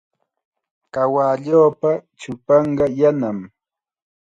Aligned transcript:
Kawalluupa 0.93 1.91
chupanqa 2.19 2.85
yanam. 2.99 3.37